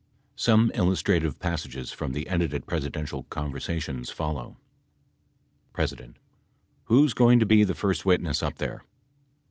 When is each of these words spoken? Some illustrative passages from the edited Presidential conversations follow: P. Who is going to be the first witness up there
Some 0.35 0.71
illustrative 0.73 1.37
passages 1.37 1.91
from 1.91 2.13
the 2.13 2.27
edited 2.27 2.65
Presidential 2.65 3.21
conversations 3.25 4.09
follow: 4.09 4.57
P. 5.77 5.85
Who 6.85 7.05
is 7.05 7.13
going 7.13 7.39
to 7.39 7.45
be 7.45 7.63
the 7.63 7.75
first 7.75 8.03
witness 8.03 8.41
up 8.41 8.55
there 8.57 8.83